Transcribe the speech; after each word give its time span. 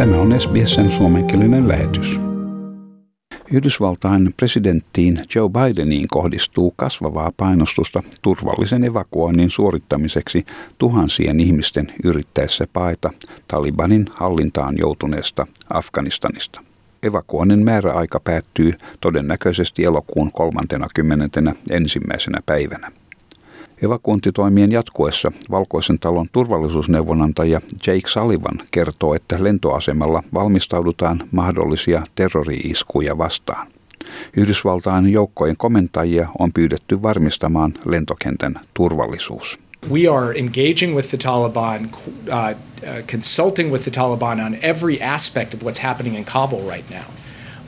Tämä 0.00 0.16
on 0.16 0.40
SBSn 0.40 0.90
suomenkielinen 0.90 1.68
lähetys. 1.68 2.20
Yhdysvaltain 3.52 4.34
presidenttiin 4.36 5.18
Joe 5.34 5.48
Bideniin 5.48 6.08
kohdistuu 6.08 6.74
kasvavaa 6.76 7.32
painostusta 7.36 8.02
turvallisen 8.22 8.84
evakuoinnin 8.84 9.50
suorittamiseksi 9.50 10.44
tuhansien 10.78 11.40
ihmisten 11.40 11.86
yrittäessä 12.04 12.66
paeta 12.72 13.10
Talibanin 13.48 14.06
hallintaan 14.14 14.78
joutuneesta 14.78 15.46
Afganistanista. 15.70 16.60
Evakuoinnin 17.02 17.64
määräaika 17.64 18.20
päättyy 18.20 18.72
todennäköisesti 19.00 19.84
elokuun 19.84 20.32
30. 20.32 21.54
ensimmäisenä 21.70 22.38
päivänä. 22.46 22.92
Evakuointitoimien 23.82 24.72
jatkuessa 24.72 25.32
Valkoisen 25.50 25.98
talon 25.98 26.26
turvallisuusneuvonantaja 26.32 27.60
Jake 27.86 28.08
Sullivan 28.08 28.62
kertoo, 28.70 29.14
että 29.14 29.44
lentoasemalla 29.44 30.22
valmistaudutaan 30.34 31.28
mahdollisia 31.32 32.02
terrori-iskuja 32.14 33.18
vastaan. 33.18 33.66
Yhdysvaltain 34.36 35.12
joukkojen 35.12 35.56
komentajia 35.56 36.28
on 36.38 36.52
pyydetty 36.52 37.02
varmistamaan 37.02 37.74
lentokentän 37.84 38.60
turvallisuus. 38.74 39.58
We 39.90 40.08
are 40.08 40.38
engaging 40.38 40.94
with 40.96 41.08
the 41.08 41.18
Taliban, 41.18 41.84
uh, 41.84 42.34
uh, 42.34 43.06
consulting 43.06 43.72
with 43.72 43.84
the 43.84 43.90
Taliban 43.90 44.40
on 44.40 44.56
every 44.62 45.02
aspect 45.02 45.54
of 45.54 45.60
what's 45.62 45.82
happening 45.82 46.16
in 46.16 46.24
Kabul 46.24 46.70
right 46.70 46.90
now, 46.90 47.04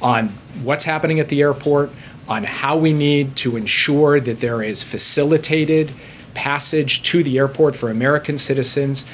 on 0.00 0.30
what's 0.64 0.86
happening 0.86 1.20
at 1.20 1.28
the 1.28 1.42
airport, 1.42 1.90
on 2.32 2.46
how 2.62 2.82
we 2.82 2.92
need 2.92 3.26
to 3.44 3.56
ensure 3.56 4.20
that 4.20 4.40
there 4.40 4.68
is 4.70 4.86
facilitated 4.86 5.88
passage 6.34 7.02
to 7.12 7.22
the 7.22 7.38
airport 7.38 7.76
for 7.76 7.90
American 7.90 8.38
citizens. 8.38 9.06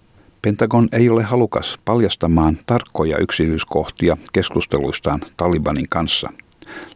Pentagon 0.42 0.88
ei 0.92 1.08
ole 1.08 1.22
halukas 1.22 1.78
paljastamaan 1.84 2.58
tarkkoja 2.66 3.18
yksityiskohtia 3.18 4.16
keskusteluistaan 4.32 5.20
Talibanin 5.36 5.86
kanssa. 5.88 6.32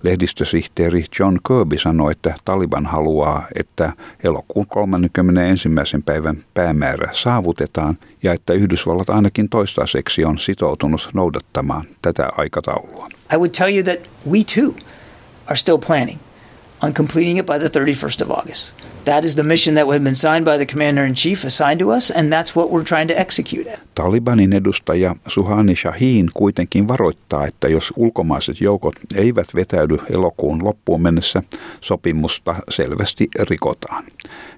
Lehdistösihteeri 0.02 1.04
John 1.20 1.38
Kirby 1.48 1.78
sanoi, 1.78 2.12
että 2.12 2.34
Taliban 2.44 2.86
haluaa, 2.86 3.46
että 3.54 3.92
elokuun 4.24 4.66
31. 4.66 5.68
päivän 6.04 6.36
päämäärä 6.54 7.08
saavutetaan 7.12 7.98
ja 8.22 8.32
että 8.32 8.52
Yhdysvallat 8.52 9.10
ainakin 9.10 9.48
toistaiseksi 9.48 10.24
on 10.24 10.38
sitoutunut 10.38 11.08
noudattamaan 11.14 11.84
tätä 12.02 12.28
aikataulua. 12.36 13.08
I 13.34 13.36
would 13.36 13.50
tell 13.58 13.74
you 13.74 13.82
that 13.82 14.10
we 14.30 14.38
too 14.54 14.74
are 15.48 15.56
still 15.56 15.78
planning 15.78 16.18
on 16.82 16.92
completing 16.92 17.38
it 17.38 17.46
by 17.46 17.58
the 17.58 17.68
31st 17.68 18.22
of 18.22 18.30
August. 18.30 18.74
That 19.04 19.24
is 19.24 19.34
the 19.34 19.42
mission 19.42 19.74
that 19.74 19.86
had 19.86 20.04
been 20.04 20.14
signed 20.14 20.44
by 20.44 20.56
the 20.56 20.66
commander 20.66 21.04
in 21.04 21.14
chief, 21.14 21.44
assigned 21.44 21.78
to 21.80 21.90
us, 21.90 22.10
and 22.10 22.32
that's 22.32 22.54
what 22.56 22.70
we're 22.70 22.84
trying 22.84 23.08
to 23.08 23.18
execute. 23.18 23.66
Talibanin 23.94 24.52
edustaja 24.52 25.14
Suhani 25.28 25.76
Shahin 25.76 26.30
kuitenkin 26.34 26.88
varoittaa, 26.88 27.46
että 27.46 27.68
jos 27.68 27.92
ulkomaiset 27.96 28.60
joukot 28.60 28.94
eivät 29.14 29.54
vetäydy 29.54 29.96
elokuun 30.10 30.64
loppuun 30.64 31.02
mennessä, 31.02 31.42
sopimusta 31.80 32.54
selvästi 32.68 33.28
rikotaan. 33.40 34.04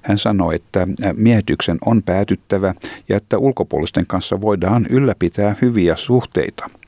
Hän 0.02 0.18
sanoi, 0.18 0.54
että 0.54 0.88
miehityksen 1.16 1.78
on 1.86 2.02
päätyttävä 2.02 2.74
ja 3.08 3.16
että 3.16 3.38
ulkopuolisten 3.38 4.06
kanssa 4.06 4.40
voidaan 4.40 4.86
ylläpitää 4.90 5.56
hyviä 5.62 5.96
suhteita– 5.96 6.70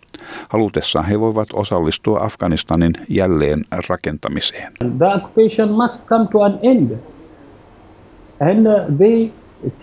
Halutessaan 0.49 1.07
he 1.07 1.21
voivat 1.21 1.49
osallistua 1.53 2.21
Afganistanin 2.21 2.93
jälleen 3.09 3.65
rakentamiseen. 3.89 4.73
The 4.99 5.07
occupation 5.07 5.71
must 5.73 6.05
come 6.07 6.29
to 6.29 6.41
an 6.41 6.59
end. 6.63 6.99
And 8.41 8.67
uh, 8.67 8.99
they 8.99 9.33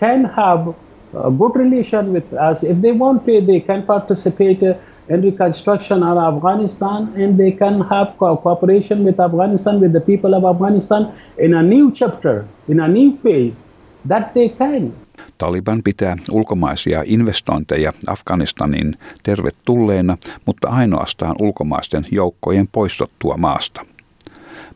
can 0.00 0.30
have 0.36 0.74
a 1.14 1.30
good 1.38 1.56
relation 1.56 2.12
with 2.12 2.32
us. 2.32 2.62
If 2.62 2.82
they 2.82 2.92
want 2.98 3.24
to, 3.24 3.40
they 3.46 3.60
can 3.60 3.82
participate 3.82 4.62
in 5.08 5.22
reconstruction 5.22 6.02
of 6.02 6.18
Afghanistan 6.34 7.12
and 7.16 7.38
they 7.38 7.52
can 7.52 7.80
have 7.80 8.16
cooperation 8.18 9.04
with 9.04 9.20
Afghanistan, 9.20 9.80
with 9.80 9.92
the 9.92 10.00
people 10.00 10.34
of 10.34 10.44
Afghanistan 10.44 11.12
in 11.38 11.54
a 11.54 11.62
new 11.62 11.92
chapter, 11.92 12.46
in 12.68 12.80
a 12.80 12.88
new 12.88 13.16
phase. 13.18 13.64
That 14.08 14.32
they 14.32 14.48
can. 14.48 14.92
Taliban 15.38 15.82
pitää 15.82 16.16
ulkomaisia 16.30 17.02
investointeja 17.06 17.92
Afganistanin 18.06 18.96
tervetulleena, 19.22 20.16
mutta 20.46 20.68
ainoastaan 20.68 21.36
ulkomaisten 21.40 22.06
joukkojen 22.10 22.68
poistottua 22.72 23.36
maasta. 23.36 23.86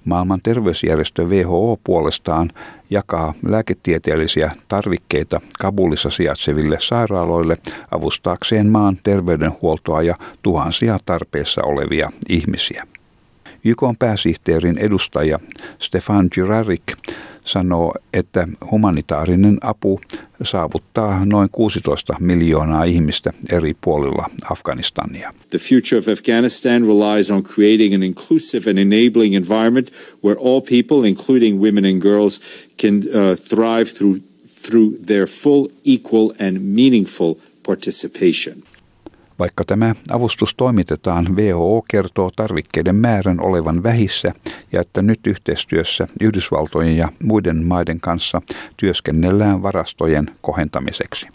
Maailman 0.04 0.40
terveysjärjestö 0.42 1.24
WHO 1.24 1.78
puolestaan 1.84 2.50
jakaa 2.90 3.34
lääketieteellisiä 3.46 4.52
tarvikkeita 4.68 5.40
Kabulissa 5.58 6.10
sijaitseville 6.10 6.76
sairaaloille 6.80 7.56
avustaakseen 7.90 8.66
maan 8.66 8.98
terveydenhuoltoa 9.02 10.02
ja 10.02 10.14
tuhansia 10.42 10.98
tarpeessa 11.06 11.62
olevia 11.64 12.10
ihmisiä. 12.28 12.86
YK 13.64 13.82
pääsihteerin 13.98 14.78
edustaja 14.78 15.38
Stefan 15.78 16.28
Jurarik 16.36 16.82
sanoo, 17.48 17.94
että 18.12 18.48
humanitaarinen 18.70 19.58
apu 19.60 20.00
saavuttaa 20.42 21.24
noin 21.24 21.48
16 21.52 22.16
miljoonaa 22.20 22.84
ihmistä 22.84 23.32
eri 23.52 23.74
puolilla 23.80 24.30
Afganistania. 24.50 25.34
The 25.50 25.58
future 25.58 25.98
of 25.98 26.08
Afghanistan 26.08 26.82
relies 26.82 27.30
on 27.30 27.42
creating 27.42 27.94
an 27.94 28.02
inclusive 28.02 28.70
and 28.70 28.78
enabling 28.78 29.36
environment 29.36 29.92
where 30.24 30.40
all 30.40 30.60
people, 30.60 31.08
including 31.08 31.60
women 31.60 31.84
and 31.84 32.02
girls, 32.02 32.40
can 32.82 32.96
uh, 32.96 33.36
thrive 33.48 33.84
through, 33.98 34.16
through 34.66 34.96
their 35.06 35.26
full, 35.26 35.68
equal 35.84 36.32
and 36.40 36.60
meaningful 36.60 37.34
participation. 37.66 38.62
Vaikka 39.38 39.64
tämä 39.64 39.94
avustus 40.10 40.54
toimitetaan, 40.54 41.36
WHO 41.36 41.84
kertoo 41.90 42.30
tarvikkeiden 42.36 42.94
määrän 42.94 43.40
olevan 43.40 43.82
vähissä 43.82 44.32
ja 44.72 44.80
että 44.80 45.02
nyt 45.02 45.26
yhteistyössä 45.26 46.06
Yhdysvaltojen 46.20 46.96
ja 46.96 47.08
muiden 47.24 47.64
maiden 47.64 48.00
kanssa 48.00 48.42
työskennellään 48.76 49.62
varastojen 49.62 50.26
kohentamiseksi. 50.40 51.28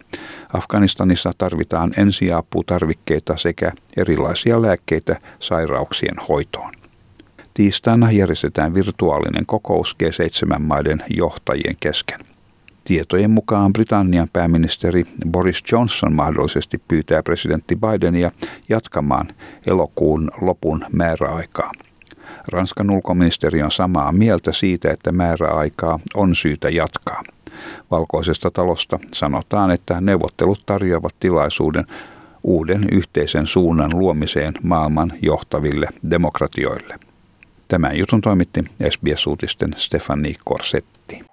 Afganistanissa 0.53 1.31
tarvitaan 1.37 1.93
ensiaputarvikkeita 1.97 3.37
sekä 3.37 3.71
erilaisia 3.97 4.61
lääkkeitä 4.61 5.19
sairauksien 5.39 6.15
hoitoon. 6.29 6.71
Tiistaina 7.53 8.11
järjestetään 8.11 8.73
virtuaalinen 8.73 9.45
kokous 9.45 9.95
G7-maiden 10.03 11.03
johtajien 11.09 11.75
kesken. 11.79 12.32
Tietojen 12.83 13.31
mukaan 13.31 13.73
Britannian 13.73 14.27
pääministeri 14.33 15.05
Boris 15.31 15.63
Johnson 15.71 16.13
mahdollisesti 16.13 16.81
pyytää 16.87 17.23
presidentti 17.23 17.75
Bidenia 17.75 18.31
jatkamaan 18.69 19.27
elokuun 19.67 20.31
lopun 20.41 20.85
määräaikaa. 20.91 21.71
Ranskan 22.47 22.89
ulkoministeri 22.89 23.63
on 23.63 23.71
samaa 23.71 24.11
mieltä 24.11 24.51
siitä, 24.51 24.91
että 24.91 25.11
määräaikaa 25.11 25.99
on 26.13 26.35
syytä 26.35 26.69
jatkaa. 26.69 27.23
Valkoisesta 27.91 28.51
talosta 28.51 28.99
sanotaan, 29.13 29.71
että 29.71 30.01
neuvottelut 30.01 30.63
tarjoavat 30.65 31.15
tilaisuuden 31.19 31.85
uuden 32.43 32.85
yhteisen 32.91 33.47
suunnan 33.47 33.99
luomiseen 33.99 34.53
maailman 34.63 35.11
johtaville 35.21 35.87
demokratioille. 36.09 36.99
Tämän 37.67 37.97
jutun 37.97 38.21
toimitti 38.21 38.63
SBS-uutisten 38.89 39.75
Stefani 39.77 40.35
Korsetti. 40.45 41.32